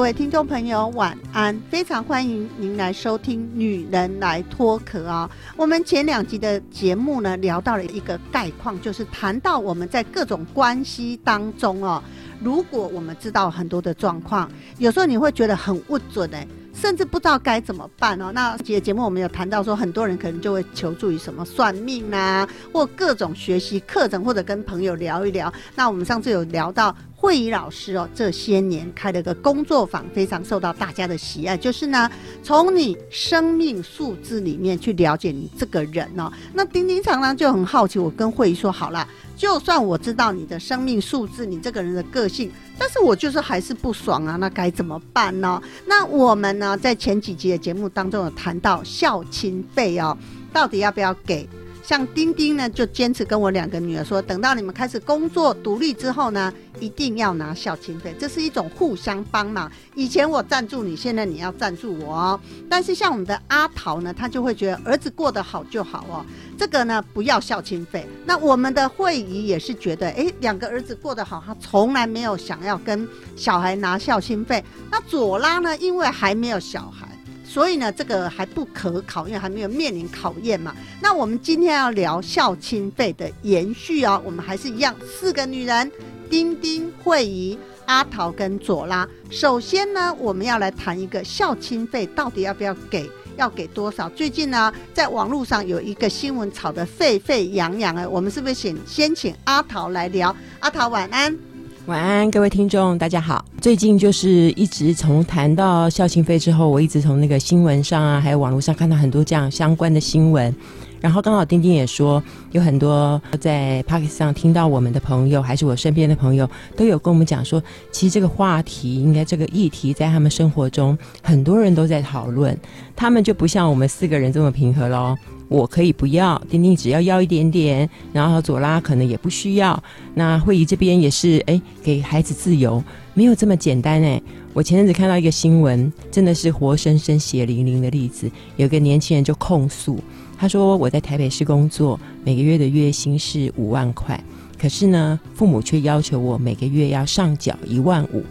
[0.00, 1.54] 各位听众朋友，晚安！
[1.68, 5.30] 非常欢迎您来收听《女人来脱壳》啊。
[5.58, 12.02] 我们前两集的节目呢，聊到了一个概况，就是谈到我们在各种关系当中哦，
[12.42, 16.48] 如果我们知道很多的状况，有时候你会觉得很不准哎。
[16.72, 18.30] 甚至不知道该怎么办哦。
[18.32, 25.52] 那节节目我们有谈到说，很多人可能就会求助于什么算命啊，或各种学习课程，或者跟朋友聊一聊。
[25.74, 31.54] 那我们上次有聊到慧仪老师哦，这些年开了个工作坊，非常受到大家的喜爱。
[31.54, 32.10] 就是呢，
[32.42, 36.32] 从你生命数字里面去了解你这个人哦。
[36.54, 39.06] 那丁丁常常就很好奇，我跟慧仪说好了。
[39.36, 45.62] 就算我知道你的生命数字，你这个人的个性，但是我就是还是不爽啊，那该怎么办呢？
[45.86, 50.16] 那我们呢，在前几集的节目当中有谈到孝亲费哦，
[50.54, 51.46] 到底要不要给？
[51.90, 59.68] 像丁丁呢，就坚持跟我两个女儿说，等到你们开始工作独立之后呢，一定要拿孝亲费，这是一种互相帮忙。
[59.96, 62.40] 以前我赞助你，现在你要赞助我哦。
[62.68, 66.24] 但是像我们的阿桃呢，他就会觉得儿子过得好就好哦，
[66.56, 68.08] 这个呢不要孝亲费。
[68.24, 73.04] 那我们的会议也是觉得，哎，两个儿子过得好，他从来没有想要跟
[73.34, 74.64] 小孩拿孝亲费。
[74.92, 77.09] 那左拉呢，因为还没有小孩。
[77.50, 80.72] 所以呢，这个还不可考，因为还没有面临考验嘛。
[81.02, 85.90] 那我们今天要聊孝亲费的延续哦，我们还是一样，四个女人：
[86.30, 89.08] 丁丁、慧仪、阿桃跟左拉。
[89.30, 94.08] 首先呢，我们要来谈一个孝亲费到底要不要给，要给多少？
[94.10, 100.34] 最近呢，在网络上有一个新闻炒得沸沸扬扬啊，我们是不是请先请阿桃来聊？
[100.60, 101.49] 阿桃晚安。
[101.90, 103.44] 晚安，各位听众，大家好。
[103.60, 110.54] 最近就是一直从谈到孝心费之后，我一直从那个新闻上啊，还有网络上看到很多这样相关的新闻。
[111.00, 122.56] 然后刚好丁丁也说，有很多在 p a k i s 上听到我们的朋友，还是我身边的朋友，都有跟我们讲说，其实这个话题，应该这个议题，在他们生活中，很多人都在讨论。
[122.94, 125.16] 他们就不像我们四个人这么平和喽。
[125.50, 129.82] 我可以不要，丁丁只要要一点点，然后左拉可能也不需要。
[130.14, 132.80] 那会议这边也是，哎，给孩子自由，
[133.14, 134.22] 没有这么简单哎。
[134.52, 138.30] 我前阵子看到一个新闻，真的是活生生血淋淋的例子。
[138.56, 139.98] 有个年轻人就控诉，
[140.38, 144.22] 他说我在台北市工作，每个月的月薪是五万块，
[144.56, 148.22] 可是呢，父母却要求我每个月要上缴一万五，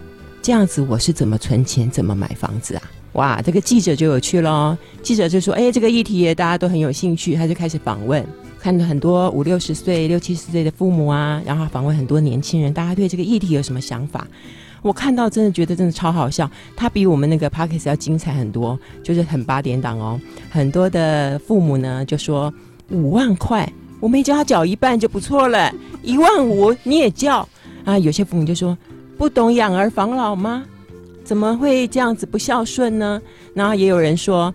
[0.42, 2.82] 这样子我是怎么存钱，怎么买房子啊？
[3.14, 4.78] 哇，这个记者就有趣喽！
[5.02, 8.24] 记者就说：“哎，这个议题大家都很有兴趣。”他就开始访问，
[8.60, 14.28] 看到很多五六十岁、六七十岁的父母啊，然后访问很多年轻人，大家对这个议题有什么想法？
[14.82, 20.18] 我看到真的觉得真的超好笑，他比我们那个 p o c k e t 要精彩很多，就是很八点档哦。
[20.50, 22.54] 很多的父母呢就说
[22.90, 23.68] ：“五万块，
[24.00, 27.46] 我没叫他缴一半就不错了，一万五你也叫
[27.84, 28.78] 啊？”有些父母就说
[29.18, 30.64] ：“不懂养儿防老吗？”
[31.30, 33.22] 怎么会这样子不孝顺呢？
[33.54, 34.52] 然后也有人说，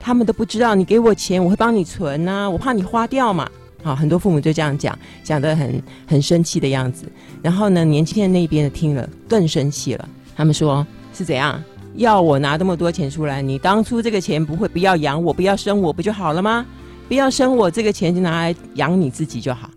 [0.00, 3.48] 他们都不知道你给我钱，我会帮你存呐，我怕你花掉嘛。
[3.84, 7.06] 好，很多父母就这样讲，讲得很很生气的样子。
[7.40, 10.84] 然后呢，年轻人那边的听了更生气了，他们说
[11.14, 11.62] 是怎样
[11.94, 13.40] 要我拿这么多钱出来？
[13.40, 16.66] 你当初这个钱不会不要养我，不要生我不就好了吗？
[17.06, 19.70] 不要生我，这个钱就拿来养你自己就好。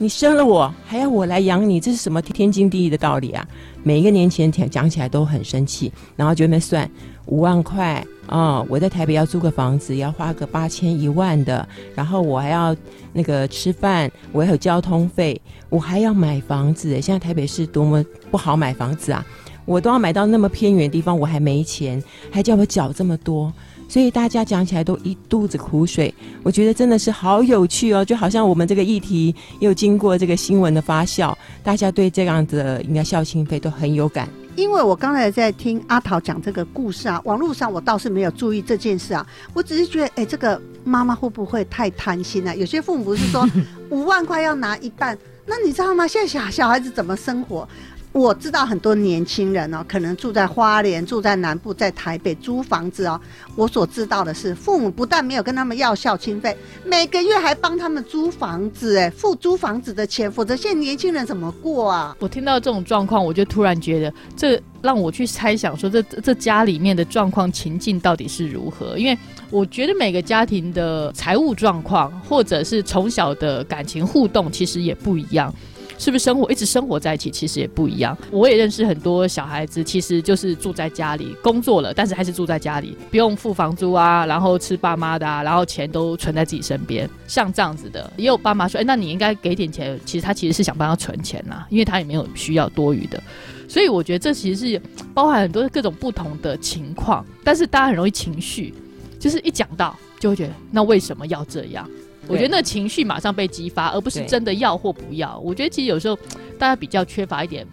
[0.00, 3.44] 你生了我，还要我来养你，这是什么天经地义的道理啊？
[3.82, 6.88] 每一个年轻人讲起来都很生气，然后就那算
[7.26, 8.64] 五万块啊！
[8.68, 12.74] 我在台北要租个房子，要花个八千一万的，然后我还要
[13.12, 16.90] 那个吃饭，我还有交通费，我还要买房子。
[17.02, 19.26] 现在台北市多么不好买房子啊！
[19.64, 22.00] 我都要买到那么偏远的地方，我还没钱，
[22.30, 23.52] 还叫我缴这么多。
[23.88, 34.28] 所以大家讲起来都一肚子苦水，我觉得真的是好有趣哦，就好像我们这个议题又经过这个新闻的发酵，大家对这样子应该孝心费都很有感。
[34.56, 39.24] 因为我刚才在听阿桃讲这个故事啊，网络上我倒是没有注意这件事啊，
[39.54, 42.56] 我只是觉得，哎，这个妈妈会不会太贪心了？
[42.56, 43.48] 有些父母是说
[43.88, 46.08] 五万块要拿一半，那你知道吗？
[46.08, 47.66] 现在小小孩子怎么生活？
[48.12, 53.20] 我知道很多年轻人哦，可能住在花莲、住在南部、在台北租房子哦。
[53.54, 62.16] 我所知道的是，父母不但没有跟他们要孝亲费，每个月还帮他们租房子，哎，付租房子的钱，否则现在年轻人怎么过啊？
[62.18, 68.98] 我听到这种状况，我就突然觉得，这让我去猜想说，这这家里面的状况情境到底是如何？
[68.98, 69.16] 因为
[69.50, 75.54] 我觉得每个家庭的财务状况，或者是从小的感情互动，其实也不一样。
[75.98, 78.16] 是不是生活一直生活在一起，其实也不一样。
[78.30, 87.08] 我也认识很多小孩子，其实就是住在家里工作了，但是还是住在家里，不用付房租啊，然后吃爸妈的啊，然后钱都存在自己身边。
[87.26, 93.22] 像这样子的，也有爸妈说：“哎，那你应该给点钱。”其实他其实是想帮他存钱呐，因为他也没有需要多余的。
[93.68, 94.80] 所以我觉得这其实是
[95.12, 98.72] 包含很多各种不同的情况，但是大家很容易情绪，
[99.18, 101.88] 就是一讲到就会觉得，那为什么要这样？
[102.28, 105.38] 我觉得那情绪马上被激发，而不是真的要或不要。
[105.38, 106.16] 我觉得其实有时候
[106.58, 107.66] 大家比较缺乏一点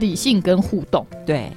[0.00, 1.06] 理性跟互动。
[1.26, 1.52] 对，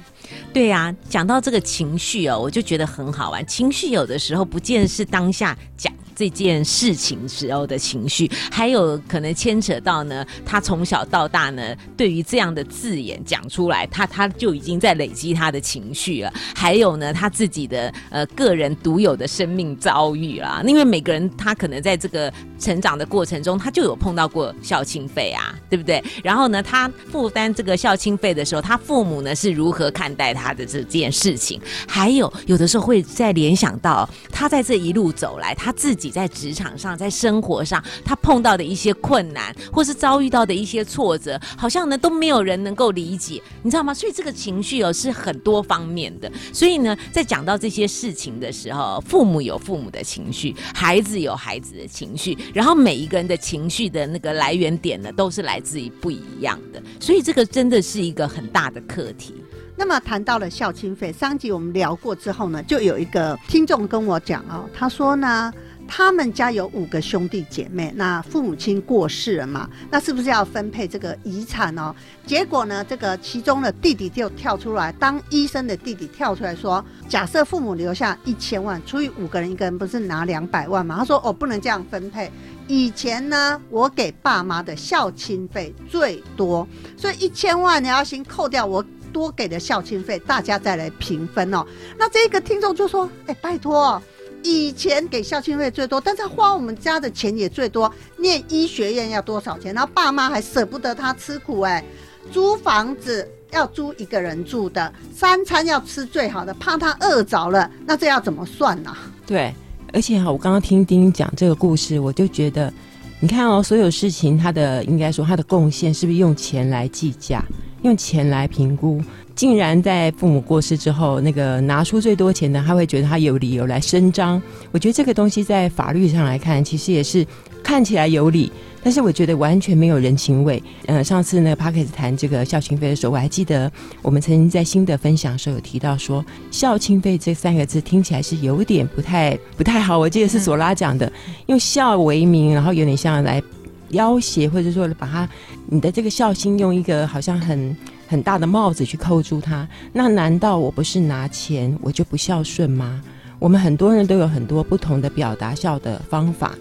[0.52, 0.94] 对呀。
[1.08, 3.44] 讲到这个情绪哦，我就觉得很好玩。
[3.46, 5.92] 情绪有的时候不见是当下讲。
[6.16, 16.32] 这件事情时候的情绪，还有可能牵扯到呢，他从小到大呢，对于这样的字眼讲出来，他他就已经在累积他的情绪了。
[16.54, 26.02] 还有呢，他自己的呃个人独有的生命遭遇啦，因为每个人他可能在这个成长的过程中，他就有碰到过孝庆费啊，对不对？
[26.24, 31.60] 然后呢，他负担这个孝庆费的时候，他父母呢是如何看待他的这件事情？
[31.86, 36.05] 还有有的时候会再联想到他在这一路走来，他自己。
[36.10, 43.92] 在职场上，在生活上，他碰到的一些困难，或是遭遇到的一些挫折，好像呢都没有人能够理解，你知道吗？
[43.92, 46.30] 所以这个情绪哦是很多方面的。
[46.52, 56.82] 所以呢，在讲到这些事情的时候，父母有父母的情绪，孩子有孩子的情绪，然后每一个人的情绪的那个来源点呢，都是来自于不一样的。
[57.00, 59.34] 所以这个真的是一个很大的课题。
[59.78, 65.52] 那么谈到了孝亲费，上集我们聊过之后呢，就有一个听众跟我讲哦，他说呢。
[65.88, 69.68] 他们家有五个兄弟姐妹，那父母亲过世了嘛？
[69.90, 71.94] 那是不是要分配这个遗产哦？
[72.26, 82.30] 结果呢，这个其中的弟弟就跳出来，当医生的弟弟跳出来说：“假设父母留下一千万，除以五个人，一个人不是拿两百万吗？”他说：“哦，不能这样分配。
[82.66, 86.66] 以前呢，我给爸妈的孝亲费最多，
[86.96, 91.64] 所以一千万你要先扣掉我多给的孝亲费，大家再来平分哦。”
[91.96, 94.02] 那这个听众就说：“哎，拜托。”
[94.46, 97.92] 以前给校庆费最多，但是花我们家的钱也最多。
[98.16, 99.74] 念医学院要多少钱？
[99.74, 101.84] 然后爸妈还舍不得他吃苦哎，
[102.30, 108.96] 租房子要租一个人住的，三餐要吃最好的，怕他饿着了，那这要怎么算呢？
[109.26, 109.52] 对，
[109.92, 112.72] 而且哈，我刚刚听丁讲这个故事，我就觉得，
[113.18, 117.44] 你看哦，所有事情他的应该说他的贡献是不是用钱来计价，
[117.82, 119.02] 用钱来评估？
[119.36, 124.42] 竟然在父母过世之后，那个拿出最多钱的，他会觉得他有理由来伸张。
[124.72, 127.24] 我觉得这个东西在法律上来看，其实也是
[127.62, 128.50] 看起来有理，
[128.82, 130.62] 但是我觉得完全没有人情味。
[130.86, 139.98] 呃，上次那个 p a r k e s 谈这个孝亲费的时候，我还记得我们曾经在新的分享的时候有提到说，孝亲费这三个字听起来是有点不太不太好。
[139.98, 141.12] 我记得是索拉讲的，
[141.44, 143.42] 用孝为名，然后有点像来
[143.90, 145.28] 要挟，或者说把他
[145.66, 147.76] 你的这个孝心用一个好像很。
[148.06, 153.02] 很大的帽子去扣住他，那难道我不是拿钱我就不孝顺吗？
[153.38, 156.54] 我们很多人都有很多不同的表达孝的方法，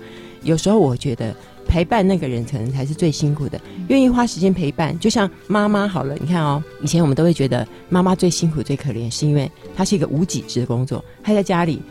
[0.44, 1.34] 有时候我觉得
[1.68, 4.98] 陪伴那个人可能才是最辛苦的，愿意花时间陪伴。
[5.00, 11.82] 就像妈妈好了，你看哦，以前我们都会觉得妈妈最辛苦、最可怜，是因为她是一个无己职的工作，她在家里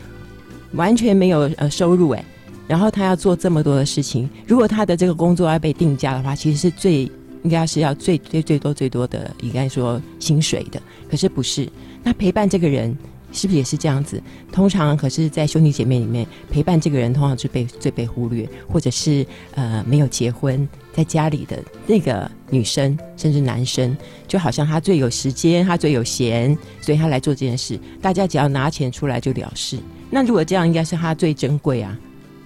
[0.73, 2.25] 完全没有呃收入诶，
[2.67, 7.11] 然后她要做这么多的事情，如果她的这个工作要被定价的话，其实是最。
[7.45, 11.69] 应该是要最最最多最多的，应该说薪水的，可是不是？
[12.03, 12.95] 那陪伴这个人
[13.33, 14.23] 是不是也是这样子？
[14.53, 23.97] 通常可是在兄弟姐妹里面，陪伴这个人通常是被最被忽略，或者是呃没有结婚，在家里的那个女生甚至男生，
[24.29, 29.79] 就好像他最有时间，他最有闲，所以他来做这件事，大家只要拿钱出来就了事。
[30.11, 31.99] 那如果这样，应该是他最珍贵啊。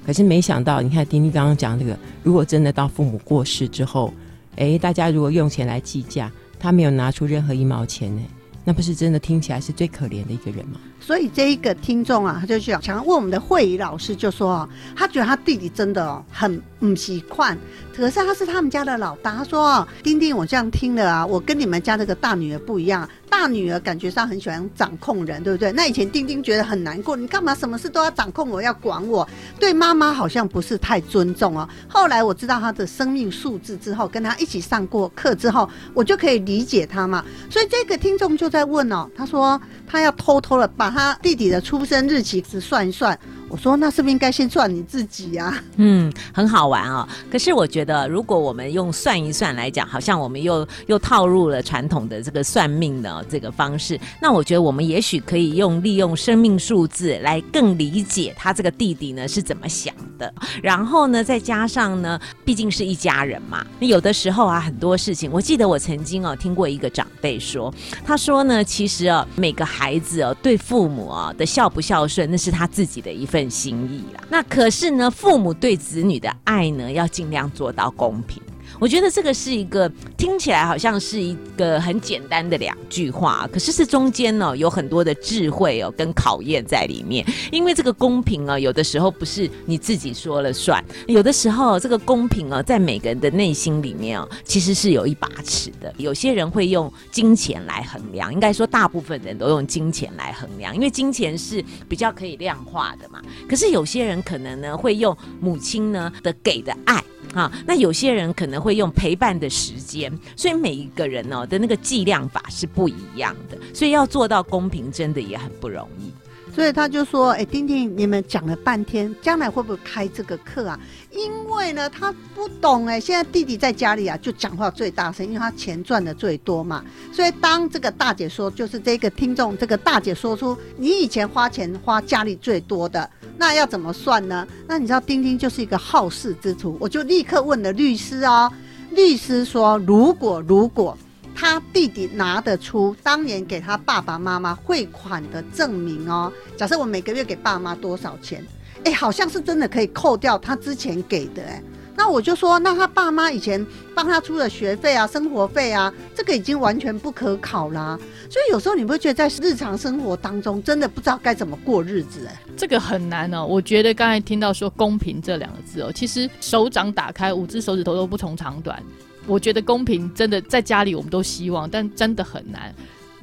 [0.07, 4.11] 可是没想到，你看丁丁刚刚讲这个，如果真的到父母过世之后，
[4.59, 8.23] 哎，大家如果用钱来计价，他没有拿出任何一毛钱呢，
[8.65, 10.81] 那不是真的听起来是最可怜的一个人吗？
[11.01, 17.57] 所以这一个听众啊，他就想想问我们的慧仪老师，就说啊，他觉得他弟弟真的哦很不习惯，
[17.97, 19.37] 可是他是他们家的老大。
[19.37, 25.73] 他说哦，丁丁，我这样听了啊，我跟你们家这个大女儿不一样，大女儿感觉上很喜欢掌控人，对不对？
[25.73, 29.27] 那以前丁丁觉得很难过，你干嘛什么事都要掌控我，要管我？
[29.59, 31.69] 对妈妈好像不是太尊重哦。
[31.89, 37.25] 后来我知道他的生命数字之后，跟他一起上过课之后，我就可以理解他嘛。
[37.51, 43.19] 所以这个听众就在问哦，他说他要偷偷的把他弟弟的出生日期算一算。
[43.49, 45.63] 我说那是不是应该先算你自己呀？
[45.77, 47.09] 嗯，很好玩哦。
[47.31, 53.99] 可是我觉得，如果我们用算一算来讲，好像我们又又套入了传统的这个算命的这个方式。
[54.21, 60.33] 那我觉得我们也许可以用利用生命数字来更理解他这个弟弟呢是怎么想的。
[60.63, 63.65] 然后呢，再加上呢，毕竟是一家人嘛。
[63.81, 67.73] 有的时候啊，很多事情，我记得我曾经哦听过一个长辈说，
[68.05, 73.38] 他说呢，其实啊，每个孩子哦对父母啊的孝不孝顺，那是他自己的一份。
[73.39, 78.43] 份心意啦，那可是呢，父母对子女的爱呢，要尽量做到公平。
[78.81, 87.27] 我觉得这个是一个听起来好像是一个很简单的两句话，可是这中间呢有很多的智慧哦跟考验在里面。
[87.51, 95.93] 因为这个公平啊，有的时候不是你自己说了算，有的时候这个公平啊，在每个人的内心里面啊，其实是有一把尺的。
[95.97, 103.21] 有些人会用金钱来衡量，应该说大部分人都用金钱来衡量，因为金钱是比较可以量化的嘛。
[103.49, 107.03] 可是有些人可能呢会用母亲呢的给的爱。
[107.35, 116.13] 啊，那有些人可能会用陪伴的时间，所以每一个人呢的那个计量法是不一样的，所以要做到公平，真的也很不容易。
[116.55, 120.79] 所以他就说：“哎，丁丁，你们讲了半天，将来会不会开这个课啊？
[121.13, 122.99] 因为呢，他不懂哎。
[122.99, 126.85] 现在弟弟在家里啊，就讲话最大声，因为他钱赚的最多嘛。
[127.13, 134.47] 所以当这个大姐说，就是这个听众，这个大姐说出你以前花钱花家里最多的，那要怎么算呢？
[134.67, 138.53] 那你知道丁丁就是一个好事之徒，我就立刻问了律师哦。
[138.91, 140.99] 律师说，如果如果。”
[141.41, 146.33] 他弟弟拿得出当年给他爸爸妈妈汇款的证明哦。
[146.57, 148.45] 假设我每个月给爸妈多少钱，
[148.83, 151.63] 哎，好像是真的可以扣掉他之前给的哎。
[151.97, 153.65] 那我就说，那他爸妈以前
[153.95, 157.97] 帮他出的学费啊、生活费啊，这个已经完全不可考啦。
[158.29, 162.37] 所以有时候你会觉得在日常生活当中真的不知道该怎么过日子哎？
[162.57, 163.47] 这个很难哦。
[163.47, 168.83] 我觉得刚才听到说公平这两个字哦，其实手掌打开，五只手指头都不同长短。
[169.29, 172.75] 我觉得公平真的在家里我们都希望，但真的很难。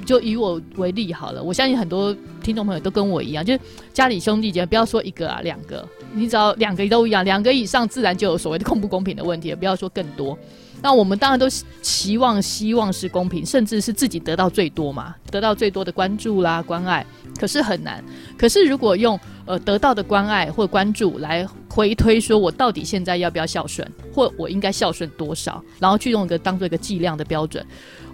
[0.05, 3.59] 就以我为例好了，我相信很多听众朋友都跟我一样，就是
[3.93, 9.55] 家里兄弟姐妹不要说一个啊两个，你只要两个都一样，两个以上自然就有所谓的公不公平的问题了。
[9.55, 10.37] 不要说更多，
[10.81, 11.47] 那我们当然都
[11.81, 17.05] 期望希望是公平，甚至是自己得到最多嘛，得到最多的关注啦关爱。
[17.39, 18.03] 可是很难。
[18.37, 27.65] 可是如果用呃得到的关爱或关注来回推，说我到底现在要不要孝顺，或我应该孝顺多少，然后去用一个当做一个计量的标准，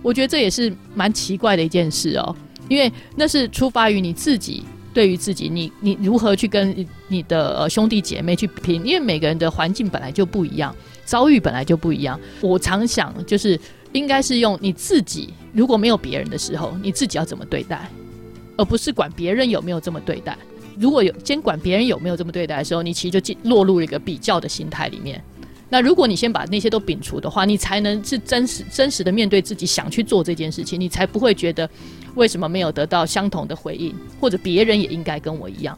[0.02, 2.36] 我觉得这也是蛮奇怪的一件事哦。
[2.68, 4.64] 因为那是出发于你自己
[4.96, 6.76] 对于自己，你你如何去跟
[7.08, 8.84] 你的兄弟姐妹去拼？
[8.84, 10.76] 因为每个人的环境本来就不一样，
[11.06, 12.20] 遭遇本来就不一样。
[12.42, 13.60] 我常想，就是
[13.92, 17.88] 应该是用你自己，如果没有别人的时候，你自己要怎么对待？
[18.58, 20.36] 而不是管别人有没有这么对待。
[20.78, 25.22] 如果有监管别人有没有这么对待的时候，你其实就进落入了一个比较的心态里面。
[25.70, 31.70] 那如果你先把那些都摒除的话，你才能是真实真实的面对自己想去做这件事情，你才不会觉得
[32.16, 35.78] 为什么没有得到相同的回应，或者别人也应该跟我一样。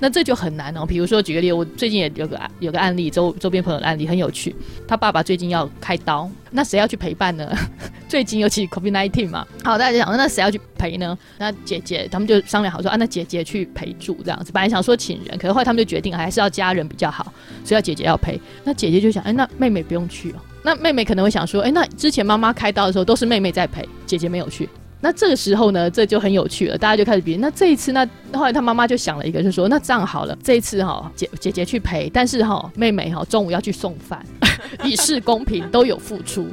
[0.00, 0.84] 那这就很难哦。
[0.84, 4.56] 比如说举个例，我最近也有个有个案例，周周边朋友的案例很有趣。
[4.88, 7.48] 他爸爸最近要开刀，那谁要去陪伴呢？
[8.08, 11.16] 最近尤其 COVID nineteen 嘛，好，大家就想，那谁要去陪呢？
[11.38, 14.50] 那姐姐他们就商量好说啊，那姐姐去陪住这样子。
[14.50, 17.32] 本来想说请人，可是后来他们就决定还是要家人比较好，
[17.64, 18.40] 所以要姐姐要陪。
[18.64, 20.36] 那姐姐就想，哎，那妹妹不用去哦。
[20.62, 24.68] 那妹妹可能会想说，哎，那之前妈妈开刀的时候都是妹妹在陪，姐姐没有去。
[25.00, 27.36] 那这个时候呢，这就很有趣了，大家就开始比。
[27.38, 34.24] 那这一次，那后来他妈妈就想了一个，就说：那这样好了，这一次哈，姐姐姐去陪，但是哈，妹妹哈中午要去送饭，
[34.84, 36.46] 以示公平，都有付出。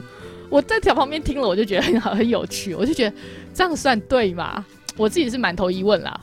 [0.49, 2.73] 我在条旁边听了，我就觉得很好，很有趣。
[2.73, 3.15] 我就觉得
[3.53, 4.65] 这样算对吗？
[4.95, 6.19] 我自己是满头疑问啦。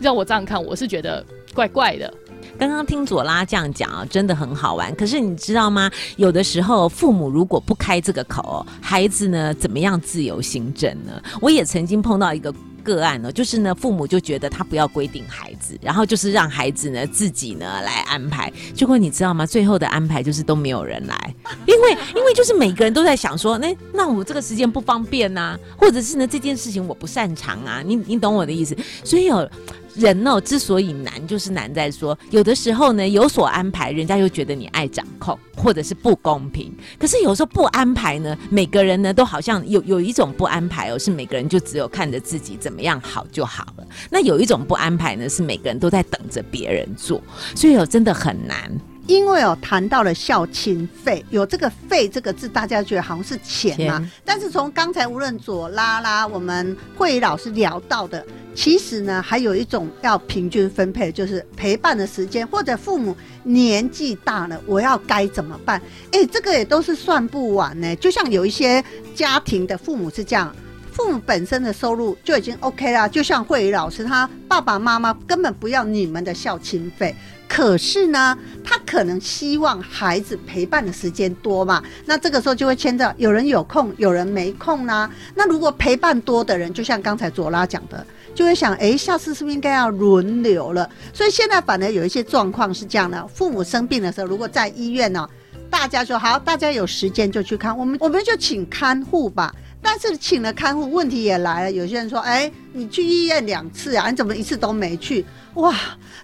[0.00, 2.12] 让我这样看，我是觉得怪怪的。
[2.58, 4.94] 刚刚听左拉这样讲啊，真的很好玩。
[4.96, 5.90] 可是你知道吗？
[6.16, 11.22] 有的时候父母如果不开这个口，孩子呢怎么样自由行政呢？
[11.40, 12.52] 我也曾经碰到一个。
[12.84, 18.50] 个案呢，就是呢，父母就觉得他不要规定孩子，然后就是让孩子呢自己呢来安排。
[18.74, 19.44] 结果你知道吗？
[19.44, 21.34] 最后的安排就是都没有人来，
[21.66, 28.74] 因为因为就是每个人都在想说，那那我这个时间不方便呐、或者是呢这件事情我不擅长啊，你你懂我的意思？
[29.04, 29.46] 所以有。
[29.94, 36.72] 人哦，之所以难，就是难在说，有的时候呢有所安排，人家又觉得你爱掌控，或者是不公平。
[36.98, 43.86] 可是有时候不安排呢，每个人呢都好像有有一种不安排哦，是每个人就只有看着自己怎么样好就好了。
[44.10, 47.22] 那有一种不安排呢，是每个人都在等着别人做，
[47.54, 48.70] 所以哦，真的很难。
[49.08, 53.98] 因为哦，谈到了孝亲费，有这个“费”这个字，大家觉得好像是钱嘛。
[53.98, 58.22] 钱但是从刚才无论左拉拉，我们慧仪老师聊到的，
[58.54, 65.80] 其实呢，还有一种要平均分配，就是陪伴的时间，或者父母年纪大了，我要该怎么办？
[66.12, 67.96] 哎，这个也都是算不完呢。
[67.96, 68.84] 就像有一些
[69.14, 70.54] 家庭的父母是这样。
[70.90, 77.14] 父母本身的收入就已经 OK 啦，就像慧仪老师，他爸爸妈妈根本不要你们的孝亲费，
[77.48, 90.88] 可是呢，他可能希望孩子陪伴的时间多嘛，那这个时候就会牵着有人有空，有人没空啦、那如果陪伴多的人，就像刚才左拉讲的，就会想，诶，下次是不是应该要轮流了？
[91.12, 95.28] 所以现在反而有一些状况是这样的：父母生病的时候，如果在医院呢、
[95.70, 99.52] 大家说好，大家有时间就去看，我们我们就请看护吧。
[99.80, 101.70] 但是请了看护，问题也来了。
[101.70, 105.24] 有些人说：“哎，你去医院两次啊，你怎么一次都没去？”
[105.58, 105.74] 哇，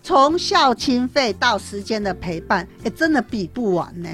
[0.02, 4.08] 从孝亲费到时间的陪伴，哎，真的比不完呢。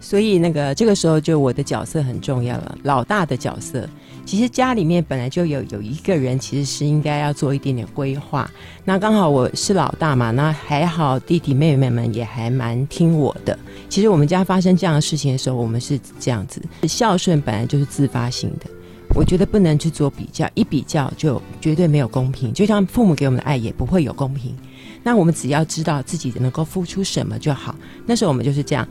[0.00, 3.88] 所以那个这个时候就我的角色很重要了，老大的角色。
[4.26, 8.48] 其实家里面本来就有有一个人，其实是应该要做一点点规划。
[8.84, 13.58] 那刚好我是老大嘛，那还好弟弟妹妹们也还蛮听我的。
[13.88, 18.66] 其实我们家发生这样的事情的时候，我们是这样子，孝顺本来就是自发性的。
[19.14, 22.52] 我觉得不能去做比较，一比较就绝对没有公平。
[22.52, 24.54] 就像父母给我们的爱也不会有公平。
[25.02, 27.74] 那我们只要知道自己能够付出什么就好。
[28.06, 28.86] 那时候我们就是这样，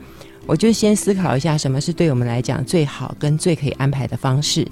[0.46, 4.66] 我就先思考一下什么是对我们来讲最好跟最可以安排的方式。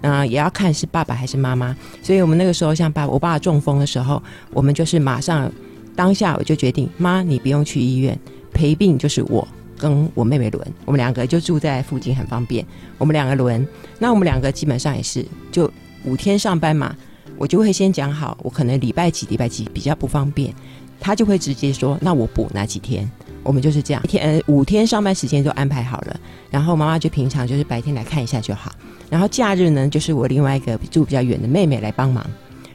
[0.00, 1.76] 那、也要看是爸爸还是妈妈。
[2.02, 5.50] 所以我们那个时候像爸，我爸中风的时候，我们就是马上
[5.94, 8.18] 当下我就决定，妈你不用去医院，
[8.52, 9.46] 陪病就是我。
[9.82, 12.64] 跟我妹妹轮，我们两个就住在附近，很方便。
[12.98, 13.66] 我们两个轮，
[13.98, 15.68] 那我们两个基本上也是就
[16.04, 16.94] 五天上班嘛，
[17.36, 20.54] 我就会先讲好，我可能礼拜几礼拜几比较不方便，
[21.00, 23.10] 他就会直接说，那我补哪几天。
[23.42, 28.70] 我们就是这样，一天呃五天上班时间都安排好了，然后妈妈就平常就是白天来看一下就好，
[29.10, 32.24] 然后假日呢就是我另外一个住比较远的妹妹来帮忙，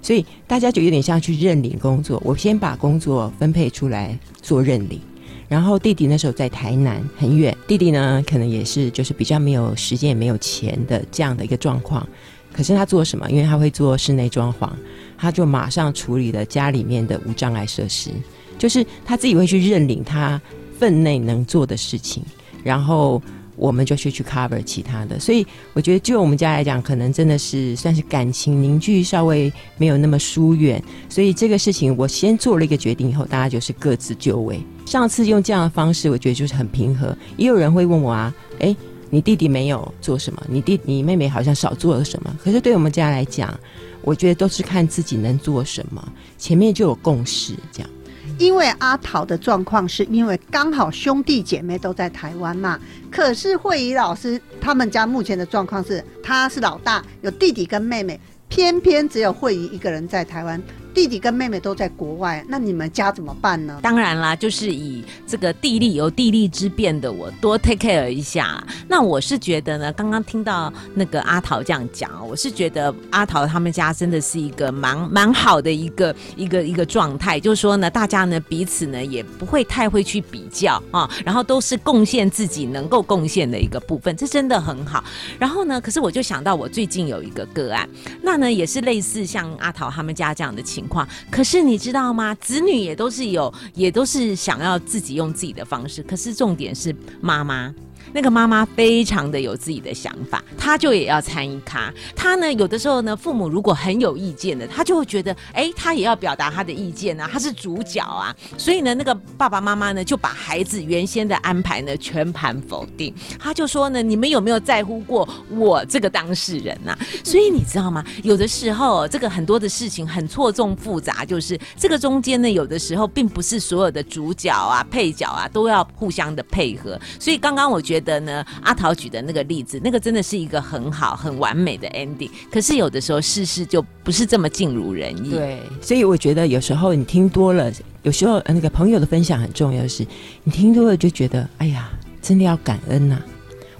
[0.01, 4.99] 所以大家就有点像去认领工作，我先把工作分配出来做认领。
[5.47, 12.07] 然后弟弟那时候在台南很远，弟弟呢可能也是就是比较没有时间也没有钱的这样的一个状况。
[12.53, 13.29] 可是他做什么？
[13.29, 14.69] 因为他会做室内装潢，
[15.17, 18.09] 他就马上处理了家里面的无障碍设施，
[18.57, 20.41] 就是他自己会去认领他
[20.79, 22.23] 分内能做的事情，
[22.63, 23.21] 然后
[23.57, 25.19] 我们就去去 cover 其他的。
[25.19, 34.61] 所以我觉得就我们家来讲，可能真的是算是感情凝聚稍微没有那么疏远，所以这个事情我先做了一个决定以后，大家就是各自就位。
[34.85, 37.17] 上次用这样的方式，我觉得就是很平和。
[37.35, 38.73] 也有人会问我啊，诶，
[39.09, 40.41] 你弟弟没有做什么？
[40.47, 42.33] 你弟你妹妹好像少做了什么？
[42.41, 43.53] 可是对我们家来讲，
[44.01, 47.89] 我觉得都是看自己能做什么，前面就有共识，这样。
[48.37, 52.79] 因为阿桃的状况是因为刚好兄弟姐妹都在台湾嘛，
[53.11, 60.61] 可是慧仪老师他们家目前的状况是，他是老大，有弟弟跟妹妹，偏偏只有慧仪一个人在台湾，
[60.97, 63.79] 弟弟跟妹妹都在国外，那你们家怎么办呢？
[63.83, 68.65] 当然啦，就是以这个地利有地利之便的，我多 take care 一下。
[68.87, 85.03] 那我是觉得呢，刚刚听到那个阿桃这样讲，我是觉得阿桃他们家真的是一个蛮蛮好的一个一个一个状态，就是说呢，大家呢彼此呢也不会太会去比较啊，然后都是贡献自己能够贡献的一个部分，这真的很好。
[85.37, 87.87] 然后呢，可是我就想到我最近有一个个案，
[88.23, 90.86] 那呢也是类似像阿桃他们家这样的情
[91.29, 92.33] 可是你知道吗？
[92.35, 96.01] 子女也都是有，也都是想要自己用自己的方式。
[96.03, 97.73] 可是重点是妈妈。
[98.13, 101.93] 那个妈妈非常的有自己的想法，她就也要参与咖。
[102.15, 108.35] 她呢，有的时候呢，父母如果很有意见的，她就会觉得，哎，她也要表达她的意见啊，她是主角啊。
[108.57, 113.13] 所以呢，那个爸爸妈妈呢，就把孩子原先的安排呢全盘否定。
[113.39, 118.03] 他就说呢，你们有没有在乎过我这个当事人呐、所以你知道吗？
[118.23, 126.99] 有的时候这个很多的事情很错综复杂，就是这个中间呢，有的时候并不是所有的主角啊、配角啊都要互相的配合。
[127.19, 132.29] 所以刚刚我觉觉得呢，阿桃举的那个例子，那个真的是一个很好、很完美的 ending。
[132.51, 135.31] 可是有的时候事事就不是这么尽如人意。
[135.31, 137.71] 对，所以我觉得有时候你听多了，
[138.03, 140.05] 有时候呃那个朋友的分享很重要的是，
[140.43, 141.89] 你听多了就觉得，哎呀，
[142.21, 143.19] 真的要感恩呐、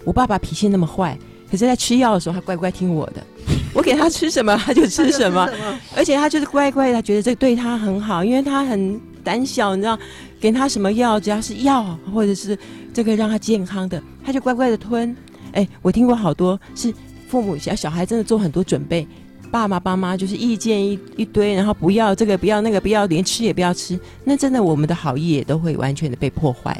[0.04, 1.16] 我爸爸脾气那么坏，
[1.52, 3.24] 可是在吃药的时候，他乖乖听我的，
[3.76, 5.48] 我给他吃什么他就吃什么，
[5.96, 9.98] 而且他就是乖乖的，他觉得这对他很好，因为他很胆小，你知道，
[10.40, 12.58] 给他什么药，只要是药或者是
[12.94, 15.16] 这个让他健康的，他就乖乖的吞。
[15.54, 16.94] 哎，我听过好多是
[17.28, 19.08] 父母小小孩真的做很多准备，
[19.50, 26.78] 爸爸妈妈就是意见一一堆，然后不要这个不要那个不要，连吃也不要吃，那真的我们的好意也都会完全的被破坏。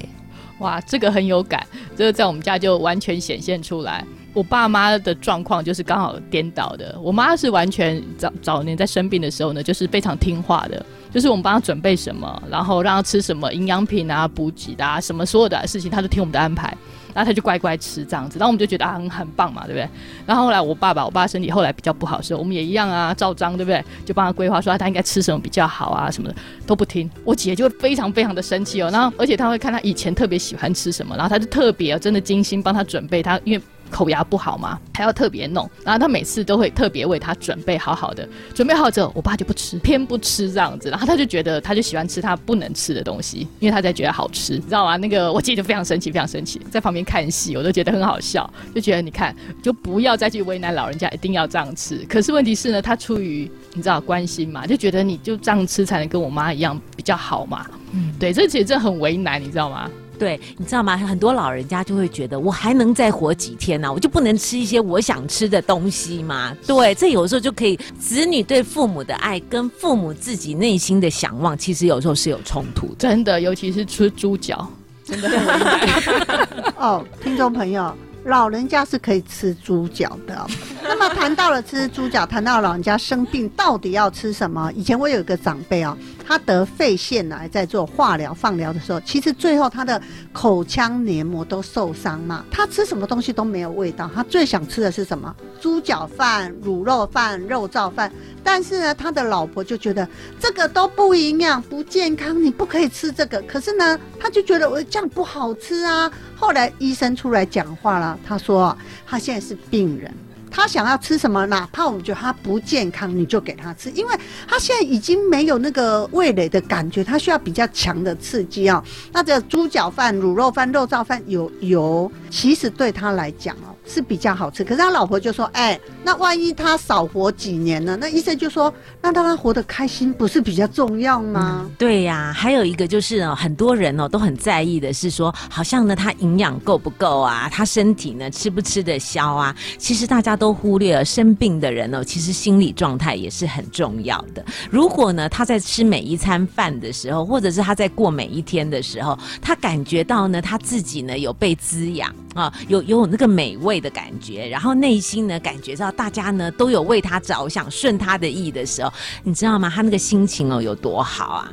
[0.60, 1.66] 哇，这个很有感，
[1.96, 4.06] 这个在我们家就完全显现出来。
[4.34, 6.96] 我爸妈的状况就是刚好颠倒的。
[7.02, 10.86] 我妈是完全早早年在生病的时候呢，就是非常听话的，
[11.18, 16.68] 就是我们帮他准备什么，然后让他吃什么营养品啊、补给的啊，什么所有的事情，他都听我们的安排，
[17.12, 18.38] 然后他就乖乖吃这样子。
[18.38, 19.90] 然后我们就觉得啊很很棒嘛，对不对？
[20.28, 23.84] 然后后来我爸爸，我爸身体后来比较不好的时候，我们也一样啊，照章对不对？
[24.06, 26.36] 就帮他规划说他应该吃什么比较好啊，什么的
[26.68, 27.10] 都不听。
[27.24, 33.62] 我姐就会非常非常的生气哦，然后而且他会看他以前特别喜欢吃什么，然后他就特别真的精心帮他准备，他因为。
[33.90, 44.98] 口牙不好嘛，还要特别弄，然后他每次都会特别为他准备好好的，准备好之后，我爸就不吃，偏不吃这样子，然后他就觉得他就喜欢吃他不能吃的东西，因为他在觉得好吃，你知道吗？
[44.98, 51.98] 那个我姐就非常生气，非常生气，在旁边看戏，我都觉得很好笑，就觉得你看，就不要再去为难老人家，一定要这样吃。
[52.10, 59.90] 可是问题是呢，他出于你知道关心嘛，就觉得你就这样吃才能跟我妈一样比较好嘛，嗯，对，这其实这很为难，你知道吗？
[60.18, 60.98] 对，你知道吗？
[60.98, 66.56] 很多老人家就会觉得，我还能再活几天呢、我就不能吃一些我想吃的东西吗？
[66.66, 72.96] 对，这有时候就可以，子女对父母的爱跟父母自己内心的想望，其实有时候是有冲突的。
[73.00, 74.68] 真的，尤其是吃猪脚，
[75.06, 76.48] 真的很难。
[76.78, 77.94] 哦，听众朋友，
[78.26, 80.48] 老人家是可以吃猪脚的哦、
[80.90, 84.72] 那么谈到了吃猪脚，谈到老人家生病到底要吃什么？
[84.74, 95.36] 以前我有一个长辈哦，他得肺腺癌，在做化疗、放疗的时候，其实最后他的口腔黏膜都受伤嘛，他吃什么东西都没有味道，他最想吃的是什么？
[95.60, 98.10] 猪脚饭、卤肉饭、肉燥饭。
[98.42, 100.08] 但是呢，他的老婆就觉得
[100.40, 103.42] 这个都不营养、不健康，你不可以吃这个。
[103.42, 106.10] 可是呢，他就觉得我这样不好吃啊。
[106.34, 110.14] 后来医生出来讲话了，他说他现在是病人。
[110.50, 114.16] 他想要吃什么，哪怕我们觉得他不健康，你就给他吃，因为
[114.48, 124.64] 他现在已经没有那个味蕾的感觉，他需要比较强的刺激啊、那这猪脚饭、卤肉饭、肉燥饭有油，其实对他来讲哦是比较好吃。
[124.64, 139.56] 可是他老婆就说：“哎、那万一他少活几年呢？”那医生就说：“那让他活得开心，不是比较重要吗？”对呀、还有一个就是哦，很多人哦都很在意的是说，好像呢他营养够不够啊，他身体呢吃不吃得消啊？
[139.78, 144.44] 其实大家都忽略了生病的人哦，其实心理状态也是很重要的。
[144.70, 159.68] 如果呢他在吃每一餐饭的时候，或者是他在过每一天的时候，他感觉到呢他自己呢有被滋养啊，有有那个美味的感觉，然后内心呢感觉到大家呢都有为他着想，顺他的意的时候，你知道吗？
[159.74, 161.52] 他那个心情哦有多好啊！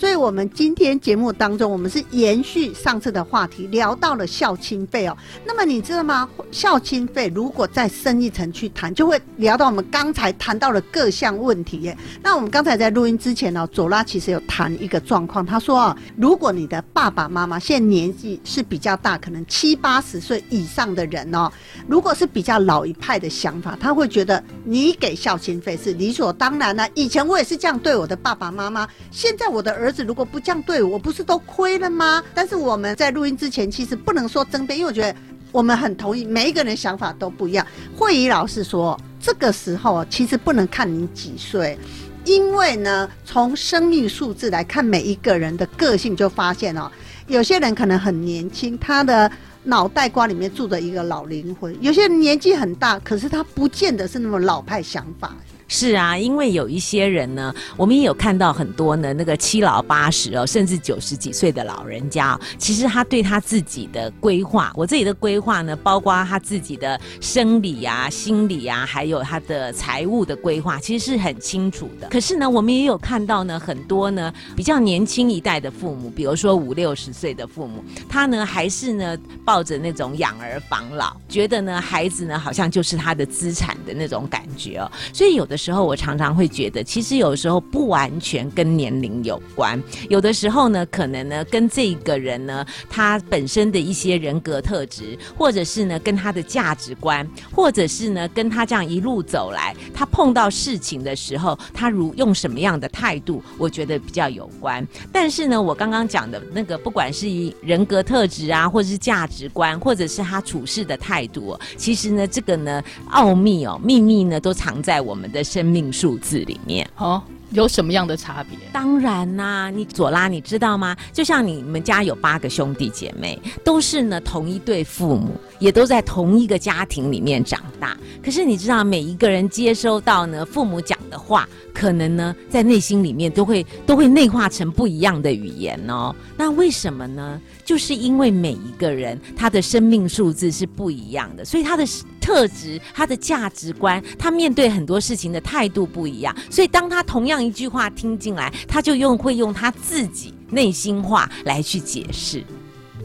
[0.00, 5.14] 所以，我们今天节目当中，我们是延续上次的话题，聊到了孝亲费哦。
[5.44, 6.26] 那么你知道吗？
[6.50, 11.94] 孝亲费如果再深一层去谈，就会聊到我们刚才谈到的各项问题耶。
[12.22, 21.52] 那我们刚才在录音之前呢、左拉其实有谈一个状况，他说啊，如果你的爸爸妈妈现在年纪是比较大，可能七八十岁以上的人哦，
[21.86, 32.22] 如果是比较老一派的想法，他会觉得你给孝亲费是理所当然的、以前我也是这样对我的爸爸妈妈，现在我的儿子如果不这样对我，不是都亏了吗？
[32.34, 35.14] 但是我们在录音之前，其实不能说争辩，因为我觉得
[35.52, 37.66] 我们很同意，每一个人想法都不一样。
[37.96, 41.78] 慧仪老师说，这个时候其实不能看你几岁。
[42.24, 46.90] 因为呢，从生命数字来看，每一个人的个性就发现哦，
[47.26, 49.30] 有些人可能很年轻，他的
[49.64, 55.34] 脑袋瓜里面住着一个老灵魂；有些人年纪很大，可是他不见得是那么老派想法。
[55.72, 72.08] 是啊，因为有一些人呢，我们也有看到很多呢，那个七老八十哦，甚至九十几岁的老人家、其实他对他自己的规划，我自己的规划呢，包括他自己的生理啊、心理啊，还有他的财务的规划，其实是很清楚的。
[72.08, 104.86] 可是呢，我们也有看到呢，很多呢比较年轻一代的父母，比如说五六十岁的父母，他呢还是呢抱着那种养儿防老，觉得呢孩子呢好像就是他的资产的那种感觉哦，所以有的时候我常常会觉得，其实有时候不完全跟年龄有关，有的时候呢，可能呢跟这个人呢他本身的一些人格特质，或者是呢跟他的价值观，或者是呢跟他这样一路走来，他碰到事情的时候，他如用什么样的态度，我觉得比较有关。
[105.12, 116.88] 但是呢，我刚刚讲的那个，不管是以人格特质啊，或者是价值观，或者是他处事的态度，其实呢，这个呢奥秘哦，秘密呢都藏在我们的生命数字里面。
[116.96, 118.56] 哦，有什么样的差别？
[118.72, 120.96] 当然啦、你左拉，你知道吗？
[121.12, 127.96] 就像你们家有八个兄弟姐妹，都是呢同一对父母，也都在同一个家庭里面长大。
[128.22, 136.14] 可是你知道，每一个人接收到呢父母讲的话，可能呢在内心里面都会都会内化成不一样的语言哦。
[136.36, 137.40] 那为什么呢？
[137.64, 141.84] 就是因为每一个人他的生命数字是不一样的，所以他的
[142.20, 146.34] 特质、他的价值观、他面对很多事情的态度不一样。
[146.48, 152.44] 所以当他同样一句话听进来，他就用会用他自己内心话来去解释。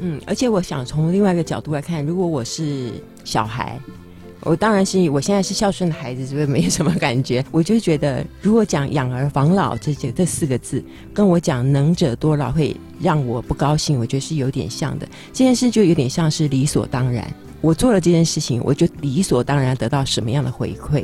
[0.01, 2.91] 嗯，而且我想从另外一个角度来看，如果我是
[3.23, 3.79] 小孩，
[4.45, 7.43] 我当然是我现在是孝顺的孩子，所以没什么感觉。
[7.51, 10.81] 我就觉得，如果讲养儿防老这这这四个字，
[11.13, 15.07] 跟我讲能者多劳会让我不高兴，我觉得是有点像的。
[15.33, 17.27] 这件事就有点像是理所当然，
[17.59, 21.03] 我做了这件事情，我就理所当然得到什么样的回馈。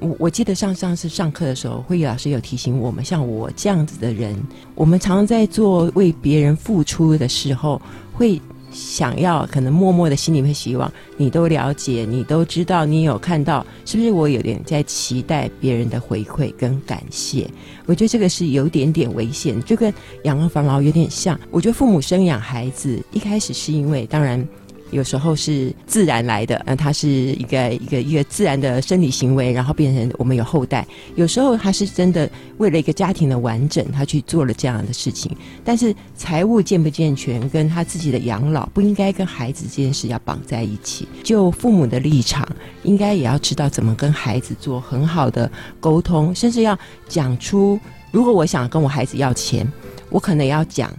[0.00, 4.34] 我我记得上上次上课的时候，慧宇老师有提醒我们，像我这样子的人，
[4.74, 7.82] 我们常常在做为别人付出的时候，
[8.14, 14.10] 会想要可能默默的心里面希望你都了解，你都知道，你有看到，是不是？
[14.10, 17.48] 我有点在期待别人的回馈跟感谢。
[17.86, 19.92] 我觉得这个是有点点危险，就跟
[20.24, 21.38] 养儿防老有点像。
[21.50, 24.46] 我觉得父母生养孩子一开始是因为，当然。
[24.90, 30.86] 有时候是自然来的，那它是一个一个一个自然的生理行为，然后变成我们有后代。
[31.14, 35.30] 有时候他是真的为了一个家庭的完整，他去做了这样的事情。
[35.64, 41.06] 但是财务健不健全，跟他自己的养老不应该跟孩子这件事要绑在一起。
[41.22, 42.48] 就父母的立场，
[42.82, 47.78] 应该也要知道怎么跟孩子做很好的沟通，甚至要讲出，
[48.10, 49.70] 如果我想跟我孩子要钱，
[50.08, 50.90] 我可能要讲。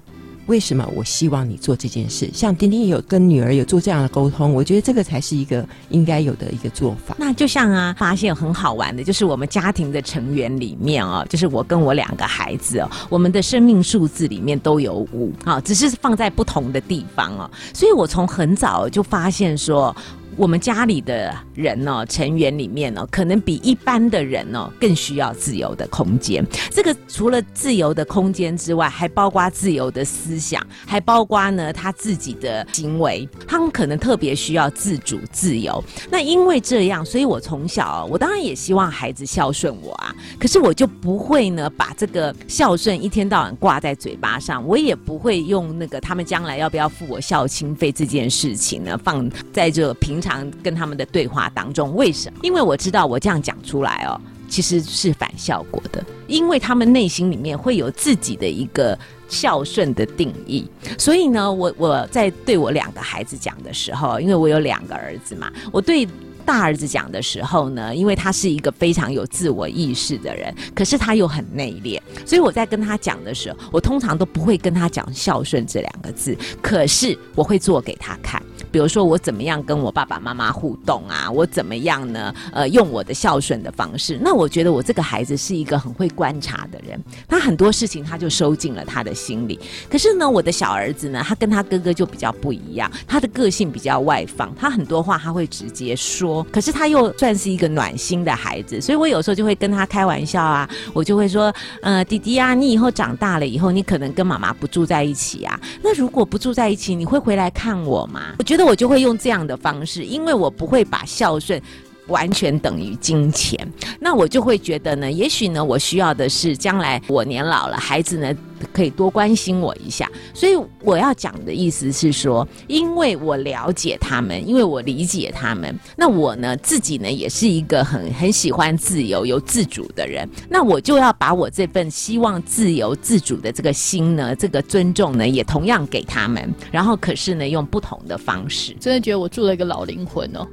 [0.49, 2.27] 为什么我希望你做这件事？
[2.33, 7.15] 像丁丁有跟女儿有做这样的沟通，我觉得这个才是一个应该有的一个做法。
[7.19, 17.49] 那就像啊，发现很好玩的，就是我们家庭的成员里面哦，就是我跟我两个孩子哦，我们的生命数字里面都有五啊，只是放在不同的地方哦。
[17.71, 19.95] 所以我从很早就发现说。
[20.39, 26.41] 我们家里的人呢，成员里面呢，可能比一般的人呢更需要自由的空间。
[26.71, 33.27] 这个除了自由的空间之外，还包括自由的思想，还包括呢他自己的行为。
[33.45, 35.83] 他们可能特别需要自主、自由。
[36.09, 40.15] 那因为这样，所以我从小，我当然也希望孩子孝顺我啊。
[40.39, 50.28] 可是我就不会呢，把这个孝顺一天到晚挂在嘴巴上，我也不会用那个他们将来要不要付我孝亲费这件事情呢，放在这平常。
[50.29, 52.39] 常跟他们的对话当中，为什么？
[52.43, 60.69] 因为我知道我这样讲出来哦，其实是反效果的，因为他们内心里面会有自己的一个孝顺的定义。
[60.97, 66.07] 所以呢，我我在对我两个孩子讲的时候，因为我有两个儿子嘛，我对
[66.45, 78.41] 大儿子讲的时候呢，因为他是一个非常有自我意识的人，可是他又很内敛，所以我在跟他讲的时候，我通常都不会跟他讲孝顺这两个字，可是我会做给他看。
[78.71, 81.29] 比如说我怎么样跟我爸爸妈妈互动啊？
[81.29, 82.33] 我怎么样呢？
[82.51, 84.19] 呃，用我的孝顺的方式。
[84.21, 89.59] 那我觉得我这个孩子是一个很会观察的人，他很多事情他就收进了他的心里。
[89.89, 96.45] 可是呢，我的小儿子呢，他跟他哥哥就比较不一样，他的个性比较外放，他很多话他会直接说。
[96.51, 105.59] 可是他又算是一个暖心的孩子，所以我有时候就会跟他开玩笑啊，我就会说，呃，弟弟啊，你以后长大了以后，你可能跟妈妈不住在一起啊。
[105.81, 108.35] 那如果不住在一起，你会回来看我吗？
[108.37, 111.61] 我觉得那我就会用这样的方式，因为我不会把孝顺。
[112.09, 113.55] 完全等于金钱，
[113.99, 118.35] 那我就会觉得呢，也许呢，我需要的是将来我年老了，孩子呢
[118.71, 120.09] 可以多关心我一下。
[120.33, 136.53] 所以我要讲的意思是说，因为我了解他们，因为我理解他们，那我呢自己呢也是一个很很喜欢自由、有自主的人，那我就要把我这份希望自由自主的这个心呢，这个尊重呢，也同样给他们。
[136.71, 140.47] 然后可是呢，用不同的方式，真的觉得我住了一个老灵魂哦。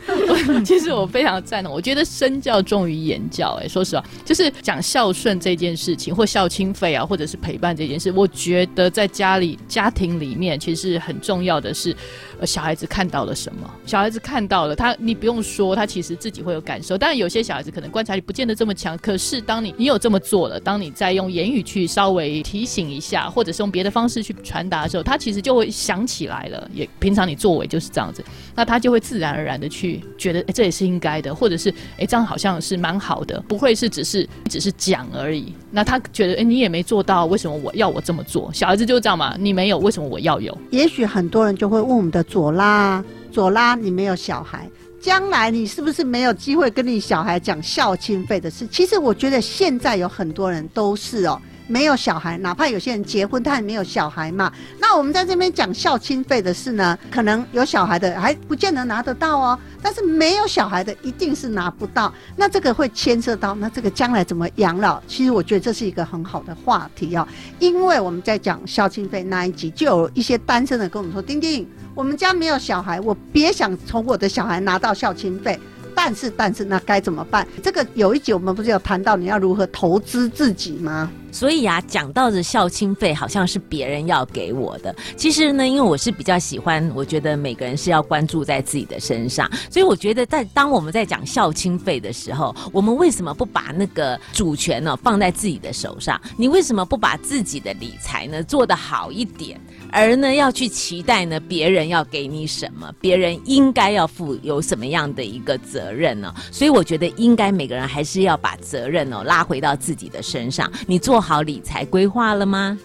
[0.64, 3.58] 其实我非常赞同，我觉得身教重于言教。
[3.62, 11.94] 哎，说实话，就是讲孝顺这件事情，或孝亲费啊，或者是陪陪伴这件事，我觉得在家里、家庭里面，其实很重要的是，
[12.38, 13.68] 呃，小孩子看到了什么？
[13.84, 16.96] 小孩子看到了，他你不用说，他其实自己会有感受。
[16.96, 26.70] 当然，有些小孩子可能观察力不见得这么强，可是当你你有这么做了，当你在用言语去稍微提醒一下，或者是用别的方式去传达的时候，他其实就会想起来了。
[26.72, 35.52] 也平常你作为就是这样子，那他就会自然而然的去觉得，哎，这也是应该的，或者是哎，这样好像是蛮好的，不会是只是只是讲而已。
[35.72, 38.50] 那他觉得，哎，你也没做到，为什么我要我这么做？
[38.52, 40.56] 小孩子就是这样嘛，你没有，为什么我要有？
[40.70, 44.68] 也许很多人就会问我们的左拉，左拉，你没有小孩，
[45.00, 48.66] 将来你是不是没有机会跟你小孩讲孝亲费的事？
[48.66, 51.40] 其实我觉得现在有很多人都是哦。
[51.70, 54.52] 没有小孩，哪怕有些人结婚，他也没有小孩嘛。
[54.80, 59.56] 那我们在这边讲孝亲费的事呢，可能有小孩的还不见得拿得到哦。
[59.80, 62.12] 但是没有小孩的一定是拿不到。
[62.34, 65.00] 那这个会牵涉到，那这个将来怎么养老？
[65.06, 67.26] 其实我觉得这是一个很好的话题哦。
[67.60, 75.56] 因为我们在讲孝亲费那一集，就有一些单身的跟我们说：“丁丁，我们家没有小孩，我别想从我的小孩拿到孝亲费。”
[75.94, 77.46] 但是，但是，那该怎么办？
[77.62, 81.10] 这个有一集我们不是有谈到你要如何投资自己吗？
[81.32, 84.92] 所以啊，讲到的孝亲费好像是别人要给我的。
[85.16, 89.48] 其实呢，因为我是比较喜欢，我觉得每个人是要关注在自己的身上。
[89.70, 96.20] 所以我觉得，在当我们在讲孝亲费的时候，我们为什么不把那个主权呢放在自己的手上？
[96.36, 99.60] 你为什么不把自己的理财呢做得好一点？
[99.92, 106.34] 而呢，要去期待呢，别人要给你什么，别人应该要负有什么样的一个责任呢？
[106.50, 110.70] 所以我觉得，应该每个人还是要把责任哦拉回到自己的身上。
[110.86, 112.76] 你做好理财规划了吗？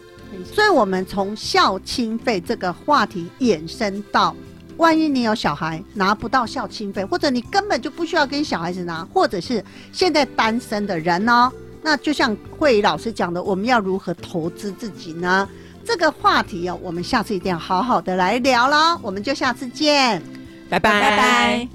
[0.53, 4.35] 所以，我们从孝亲费这个话题衍生到，
[4.77, 11.51] 万一你有小孩拿不到孝亲费，或者你根本就不需要跟小孩子拿，或者是现在单身的人呢？
[11.81, 15.47] 那就像慧老师讲的，我们要如何投资自己呢？
[15.85, 18.99] 这个话题哦，我们下次一定要好好的来聊了。
[19.03, 20.19] 我们就下次见，
[20.67, 21.74] 拜拜拜拜。